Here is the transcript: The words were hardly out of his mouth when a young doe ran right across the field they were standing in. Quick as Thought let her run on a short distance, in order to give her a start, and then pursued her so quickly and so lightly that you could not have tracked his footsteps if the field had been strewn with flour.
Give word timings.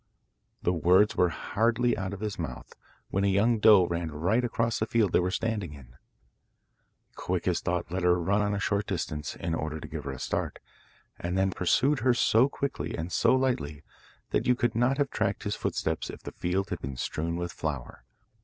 The 0.63 0.73
words 0.73 1.15
were 1.15 1.29
hardly 1.29 1.95
out 1.95 2.11
of 2.11 2.21
his 2.21 2.39
mouth 2.39 2.73
when 3.11 3.23
a 3.23 3.27
young 3.27 3.59
doe 3.59 3.85
ran 3.85 4.09
right 4.09 4.43
across 4.43 4.79
the 4.79 4.87
field 4.87 5.11
they 5.13 5.19
were 5.19 5.29
standing 5.29 5.73
in. 5.73 5.93
Quick 7.13 7.47
as 7.47 7.59
Thought 7.59 7.91
let 7.91 8.01
her 8.01 8.19
run 8.19 8.41
on 8.41 8.55
a 8.55 8.59
short 8.59 8.87
distance, 8.87 9.35
in 9.35 9.53
order 9.53 9.79
to 9.79 9.87
give 9.87 10.05
her 10.05 10.11
a 10.11 10.17
start, 10.17 10.57
and 11.19 11.37
then 11.37 11.51
pursued 11.51 11.99
her 11.99 12.15
so 12.15 12.49
quickly 12.49 12.97
and 12.97 13.11
so 13.11 13.35
lightly 13.35 13.83
that 14.31 14.47
you 14.47 14.55
could 14.55 14.73
not 14.73 14.97
have 14.97 15.11
tracked 15.11 15.43
his 15.43 15.55
footsteps 15.55 16.09
if 16.09 16.23
the 16.23 16.31
field 16.31 16.71
had 16.71 16.79
been 16.79 16.97
strewn 16.97 17.35
with 17.35 17.51
flour. 17.51 18.03